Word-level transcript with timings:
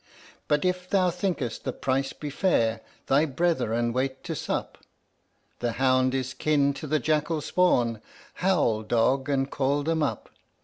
"But 0.47 0.65
if 0.65 0.89
thou 0.89 1.11
thinkest 1.11 1.63
the 1.63 1.71
price 1.71 2.11
be 2.11 2.31
fair, 2.31 2.81
thy 3.05 3.25
brethren 3.25 3.93
wait 3.93 4.23
to 4.23 4.33
sup, 4.35 4.79
The 5.59 5.73
hound 5.73 6.15
is 6.15 6.33
kin 6.33 6.73
to 6.73 6.87
the 6.87 6.97
jackal 6.97 7.39
spawn, 7.39 8.01
howl, 8.41 8.81
dog, 8.81 9.29
and 9.29 9.47
call 9.51 9.83
them 9.83 10.01
up! 10.01 10.29